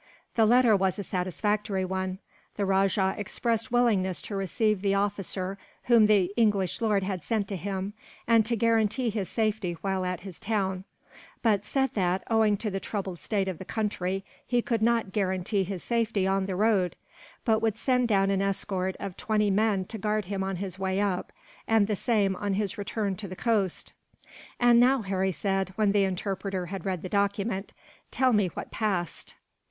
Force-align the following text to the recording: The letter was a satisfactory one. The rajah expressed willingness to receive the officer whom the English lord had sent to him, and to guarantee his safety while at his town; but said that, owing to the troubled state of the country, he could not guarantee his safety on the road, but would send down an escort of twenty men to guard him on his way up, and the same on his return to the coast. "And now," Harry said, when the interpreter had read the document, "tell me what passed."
The 0.33 0.47
letter 0.47 0.75
was 0.75 0.97
a 0.97 1.03
satisfactory 1.03 1.85
one. 1.85 2.17
The 2.55 2.65
rajah 2.65 3.13
expressed 3.19 3.71
willingness 3.71 4.19
to 4.23 4.35
receive 4.35 4.81
the 4.81 4.95
officer 4.95 5.59
whom 5.83 6.07
the 6.07 6.33
English 6.35 6.81
lord 6.81 7.03
had 7.03 7.21
sent 7.23 7.47
to 7.49 7.55
him, 7.55 7.93
and 8.27 8.43
to 8.47 8.55
guarantee 8.55 9.11
his 9.11 9.29
safety 9.29 9.73
while 9.81 10.03
at 10.03 10.21
his 10.21 10.39
town; 10.39 10.85
but 11.43 11.63
said 11.65 11.91
that, 11.93 12.23
owing 12.31 12.57
to 12.57 12.71
the 12.71 12.79
troubled 12.79 13.19
state 13.19 13.47
of 13.47 13.59
the 13.59 13.63
country, 13.63 14.25
he 14.43 14.59
could 14.59 14.81
not 14.81 15.11
guarantee 15.11 15.63
his 15.63 15.83
safety 15.83 16.25
on 16.25 16.47
the 16.47 16.55
road, 16.55 16.95
but 17.45 17.59
would 17.61 17.77
send 17.77 18.07
down 18.07 18.31
an 18.31 18.41
escort 18.41 18.95
of 18.99 19.15
twenty 19.15 19.51
men 19.51 19.85
to 19.85 19.99
guard 19.99 20.25
him 20.25 20.43
on 20.43 20.55
his 20.55 20.79
way 20.79 20.99
up, 20.99 21.31
and 21.67 21.85
the 21.85 21.95
same 21.95 22.35
on 22.37 22.53
his 22.53 22.75
return 22.75 23.15
to 23.15 23.27
the 23.27 23.35
coast. 23.35 23.93
"And 24.59 24.79
now," 24.79 25.03
Harry 25.03 25.31
said, 25.31 25.73
when 25.75 25.91
the 25.91 26.05
interpreter 26.05 26.65
had 26.65 26.87
read 26.87 27.03
the 27.03 27.07
document, 27.07 27.71
"tell 28.09 28.33
me 28.33 28.47
what 28.47 28.71
passed." 28.71 29.35